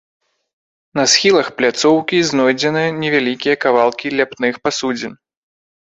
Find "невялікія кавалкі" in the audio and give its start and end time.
3.03-4.17